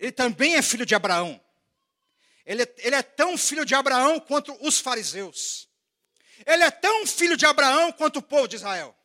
[0.03, 1.40] Ele também é filho de Abraão.
[2.44, 5.68] Ele, ele é tão filho de Abraão quanto os fariseus.
[6.44, 8.98] Ele é tão filho de Abraão quanto o povo de Israel.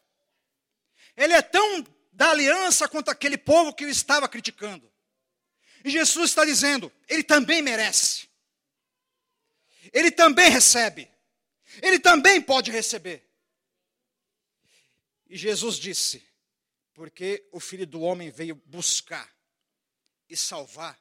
[1.16, 4.92] Ele é tão da aliança quanto aquele povo que o estava criticando.
[5.86, 8.28] E Jesus está dizendo: ele também merece.
[9.94, 11.08] Ele também recebe.
[11.80, 13.24] Ele também pode receber.
[15.30, 16.28] E Jesus disse:
[16.96, 19.37] porque o filho do homem veio buscar
[20.30, 21.00] e salvar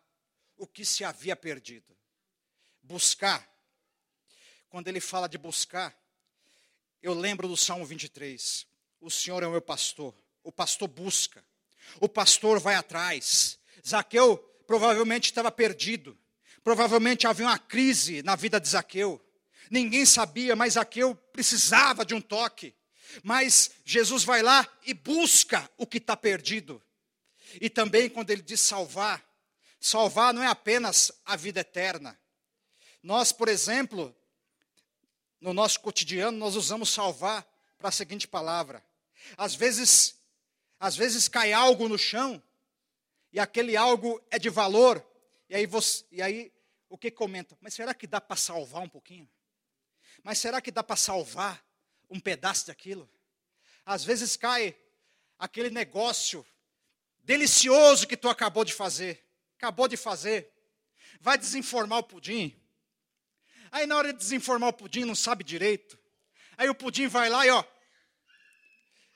[0.57, 1.97] o que se havia perdido.
[2.83, 3.47] Buscar.
[4.68, 5.97] Quando ele fala de buscar,
[7.03, 8.66] eu lembro do Salmo 23.
[9.01, 10.14] O Senhor é o meu pastor.
[10.43, 11.45] O pastor busca.
[12.01, 13.59] O pastor vai atrás.
[13.87, 16.18] Zaqueu provavelmente estava perdido.
[16.64, 19.24] Provavelmente havia uma crise na vida de Zaqueu.
[19.70, 22.74] Ninguém sabia, mas Zaqueu precisava de um toque.
[23.22, 26.83] Mas Jesus vai lá e busca o que está perdido.
[27.61, 29.25] E também quando ele diz salvar,
[29.81, 32.19] salvar não é apenas a vida eterna.
[33.03, 34.15] Nós, por exemplo,
[35.41, 37.47] no nosso cotidiano, nós usamos salvar
[37.79, 38.85] para a seguinte palavra:
[39.37, 40.17] às vezes,
[40.79, 42.43] às vezes cai algo no chão
[43.33, 45.05] e aquele algo é de valor
[45.49, 46.53] e aí você, e aí
[46.89, 47.57] o que comenta?
[47.61, 49.29] Mas será que dá para salvar um pouquinho?
[50.23, 51.65] Mas será que dá para salvar
[52.11, 53.09] um pedaço daquilo?
[53.85, 54.77] Às vezes cai
[55.39, 56.45] aquele negócio
[57.27, 59.22] delicioso que tu acabou de fazer,
[59.57, 60.49] acabou de fazer,
[61.20, 62.57] vai desinformar o pudim.
[63.72, 65.99] Aí na hora de desinformar o pudim, não sabe direito.
[66.57, 67.64] Aí o pudim vai lá e ó,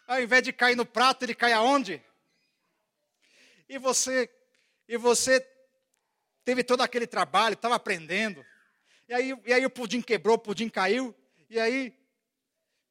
[0.09, 2.05] ao invés de cair no prato, ele cai aonde?
[3.69, 4.29] E você,
[4.89, 5.41] e você
[6.45, 8.45] teve todo aquele trabalho, estava aprendendo.
[9.09, 11.15] E aí, e aí o pudim quebrou, o pudim caiu.
[11.49, 11.97] E aí,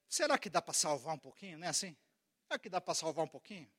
[0.07, 1.59] será que dá para salvar um pouquinho?
[1.59, 1.95] Não é assim?
[2.47, 3.70] Será que dá para salvar um pouquinho?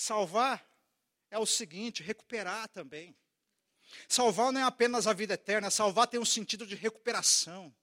[0.00, 0.64] Salvar
[1.28, 3.16] é o seguinte, recuperar também.
[4.06, 7.74] Salvar não é apenas a vida eterna, salvar tem um sentido de recuperação.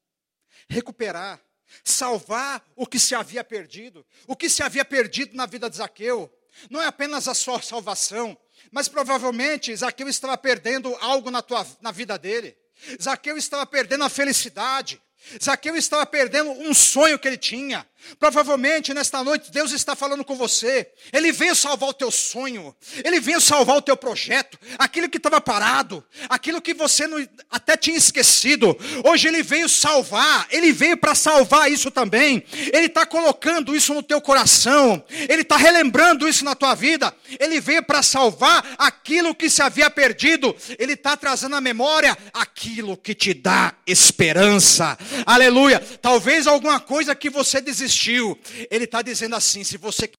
[0.69, 1.41] Recuperar.
[1.83, 4.07] Salvar o que se havia perdido.
[4.27, 6.33] O que se havia perdido na vida de Zaqueu.
[6.69, 8.37] Não é apenas a sua salvação,
[8.71, 12.57] mas provavelmente Zaqueu estava perdendo algo na, tua, na vida dele.
[13.01, 15.01] Zaqueu estava perdendo a felicidade.
[15.43, 17.85] Zaqueu estava perdendo um sonho que ele tinha.
[18.19, 20.87] Provavelmente nesta noite Deus está falando com você.
[21.11, 22.75] Ele veio salvar o teu sonho.
[23.03, 24.59] Ele veio salvar o teu projeto.
[24.77, 26.03] Aquilo que estava parado.
[26.29, 27.17] Aquilo que você não,
[27.49, 28.77] até tinha esquecido.
[29.03, 30.47] Hoje ele veio salvar.
[30.51, 32.43] Ele veio para salvar isso também.
[32.71, 35.03] Ele está colocando isso no teu coração.
[35.09, 37.13] Ele está relembrando isso na tua vida.
[37.39, 40.55] Ele veio para salvar aquilo que se havia perdido.
[40.77, 44.97] Ele está trazendo à memória aquilo que te dá esperança.
[45.25, 45.79] Aleluia.
[46.01, 48.37] Talvez alguma coisa que você desistiu.
[48.69, 50.09] Ele está dizendo assim: se você